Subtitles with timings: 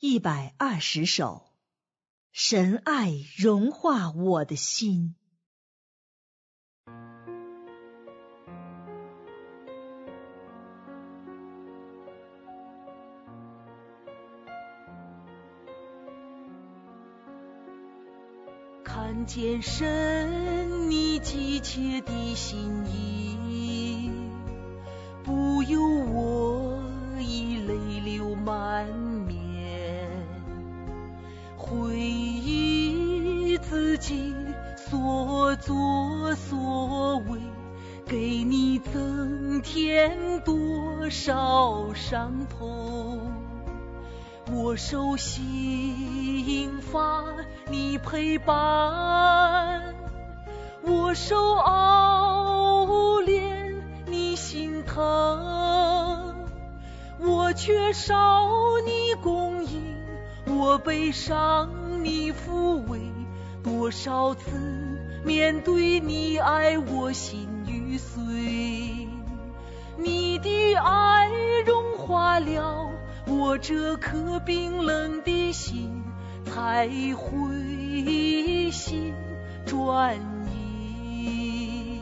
[0.00, 1.42] 一百二十首，
[2.30, 5.14] 神爱融化我的心。
[18.82, 23.53] 看见神你急切的心意，
[41.94, 43.20] 伤痛。
[44.52, 47.24] 我手心发
[47.70, 49.94] 你陪伴，
[50.82, 53.74] 我手熬炼
[54.06, 56.34] 你心疼，
[57.20, 58.50] 我缺少
[58.84, 59.96] 你供应，
[60.46, 61.70] 我悲伤
[62.04, 63.00] 你抚慰，
[63.62, 64.50] 多少次
[65.24, 69.08] 面对你爱我心欲碎，
[69.96, 71.30] 你你的爱
[71.64, 72.90] 融化了。
[73.24, 76.02] 我这颗冰冷的心
[76.44, 79.14] 才回心
[79.64, 80.16] 转
[80.52, 82.00] 意。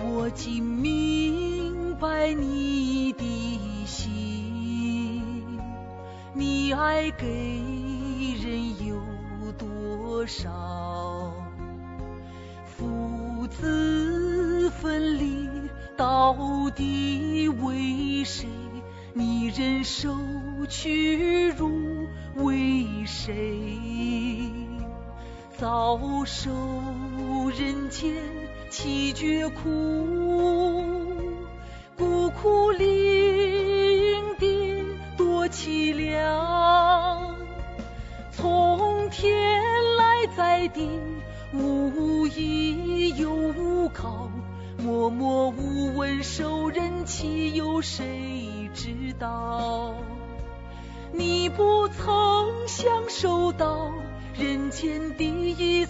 [0.00, 1.25] 我今明
[1.98, 3.24] 白你的
[3.86, 5.22] 心，
[6.34, 9.00] 你爱给人有
[9.56, 11.32] 多少？
[12.66, 15.48] 父子分离
[15.96, 18.46] 到底为谁？
[19.14, 20.14] 你忍受
[20.68, 21.70] 屈辱
[22.34, 23.80] 为谁？
[25.56, 26.50] 遭受
[27.58, 28.12] 人间
[28.70, 30.75] 凄绝苦，
[32.46, 34.84] 苦伶仃
[35.16, 37.34] 多凄凉。
[38.30, 39.60] 从天
[39.96, 40.88] 来在地，
[41.52, 44.30] 无依又无靠，
[44.78, 49.96] 默默无闻受人欺，有谁知道？
[51.12, 53.90] 你不曾享受到
[54.38, 55.84] 人间第一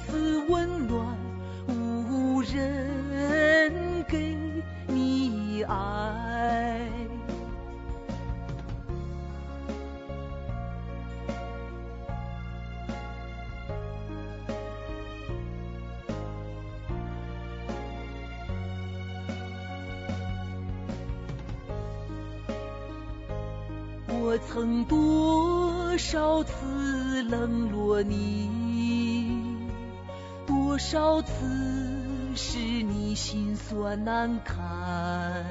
[24.28, 29.30] 我曾多少次冷落你，
[30.44, 31.30] 多少次
[32.34, 35.46] 使你心酸难堪，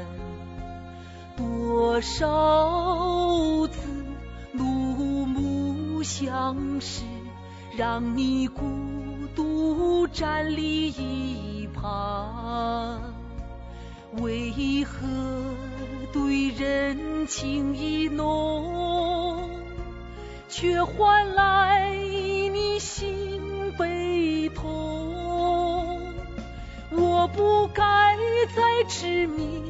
[1.38, 3.80] 多少次
[4.52, 4.66] 怒
[5.26, 7.06] 目相视，
[7.78, 8.62] 让你孤
[9.38, 13.00] 独站立一旁。
[14.22, 15.08] 为何
[16.16, 19.50] 对人情意浓，
[20.48, 26.00] 却换来你心悲痛？
[26.90, 28.16] 我不该
[28.56, 29.62] 再痴迷，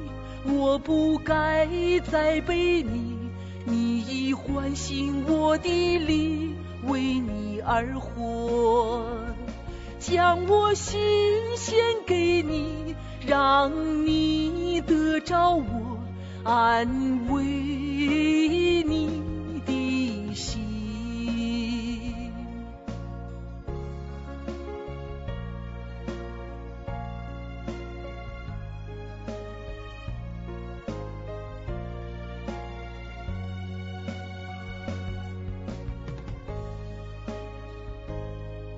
[0.46, 1.68] 我不该
[2.12, 3.18] 再背你，
[3.66, 9.04] 你已唤醒我的灵，为你而活，
[9.98, 10.96] 将我心
[11.58, 11.76] 献
[12.06, 12.94] 给你。
[13.28, 15.95] 让你得着我，
[16.48, 16.88] 安
[17.28, 17.44] 慰
[18.84, 20.62] 你的心。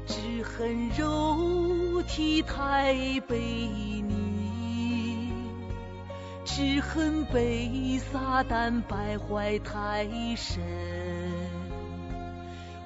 [0.07, 2.93] 只恨肉体太
[3.27, 4.26] 卑你。
[6.57, 10.59] 只恨被撒旦败坏太深，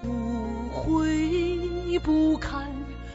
[0.03, 2.69] 无悔不堪，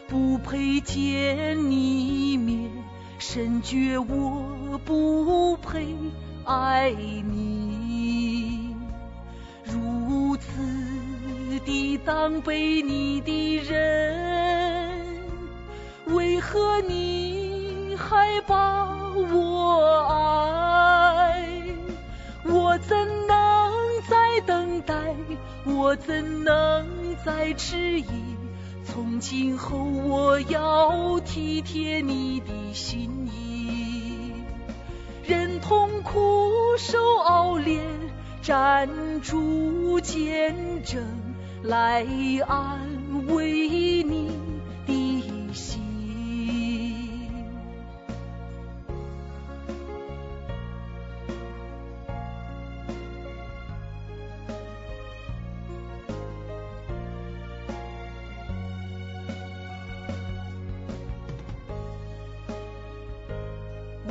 [0.09, 2.71] 不配见你面，
[3.19, 5.95] 深觉我不配
[6.47, 8.75] 爱你，
[9.63, 10.49] 如此
[11.67, 15.03] 的当被你的人，
[16.07, 18.87] 为何你还把？
[19.19, 20.06] 我
[22.89, 22.97] 怎
[23.27, 23.73] 能
[24.09, 24.95] 再等待，
[25.65, 26.87] 我怎能
[27.25, 28.07] 再迟疑？
[28.85, 34.33] 从今后我要体贴你的心意，
[35.27, 37.83] 忍痛苦受熬炼，
[38.43, 38.89] 站
[39.21, 40.55] 住见
[40.85, 41.03] 证，
[41.65, 42.07] 来
[42.47, 42.89] 安
[43.27, 43.69] 慰
[44.05, 44.31] 你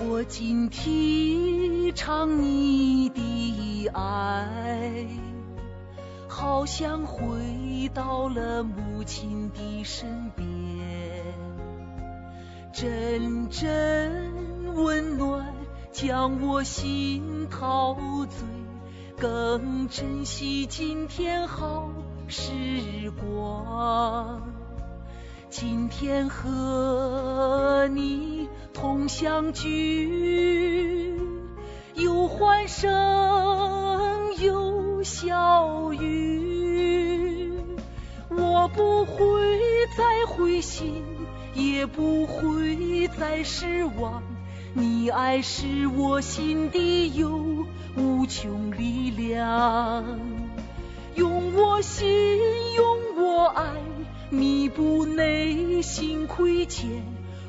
[0.07, 5.07] 我今体尝你的爱，
[6.27, 10.45] 好像回到了母亲的身边，
[12.71, 15.51] 阵阵温暖
[15.91, 18.47] 将我心陶醉，
[19.17, 21.89] 更珍惜今天好
[22.27, 24.54] 时光。
[25.57, 31.17] 今天和你同相聚，
[31.93, 32.91] 有欢声
[34.37, 37.53] 有笑语，
[38.29, 39.57] 我不会
[39.97, 41.01] 再灰心，
[41.53, 44.21] 也不会再失望。
[44.73, 47.65] 你爱是我心底有
[47.95, 50.19] 无穷力量，
[51.15, 52.05] 用我心，
[52.75, 53.71] 用我爱。
[54.35, 57.01] 弥补内心亏欠，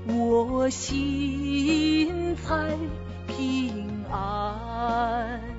[0.06, 2.78] 我心才
[3.26, 5.55] 平安。